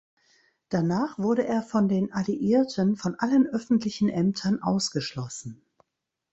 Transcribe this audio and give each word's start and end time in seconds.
Danach 0.69 1.19
wurde 1.19 1.45
er 1.45 1.61
von 1.61 1.87
den 1.87 2.11
Alliierten 2.11 2.95
von 2.95 3.13
allen 3.19 3.45
öffentlichen 3.45 4.09
Ämtern 4.09 4.59
ausgeschlossen. 4.63 5.61